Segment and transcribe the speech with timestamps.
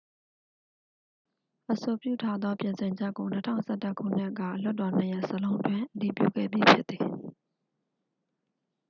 [1.71, 3.27] အဆိုပြုထားသော ပြင်ဆင်ချက်ကို
[3.61, 7.01] 2011 ခုနှစ်က လွှတ်တော်နှစ်ရပ်စလုံးတွင် အတည်ပြုခဲ့ပြီးဖြစ်သည်